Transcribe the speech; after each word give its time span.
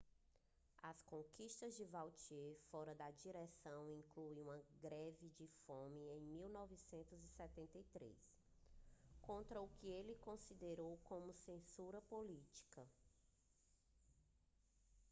as 0.81 1.03
conquistas 1.03 1.77
de 1.77 1.85
vautier 1.85 2.57
fora 2.71 2.95
da 2.95 3.11
direção 3.11 3.87
incluem 3.91 4.39
uma 4.41 4.59
greve 4.81 5.29
de 5.29 5.45
fome 5.67 6.01
em 6.09 6.19
1973 6.21 8.11
contra 9.21 9.61
o 9.61 9.67
que 9.75 9.89
ele 9.91 10.15
considerou 10.15 10.97
como 11.03 11.31
censura 11.35 12.01
política 12.01 12.83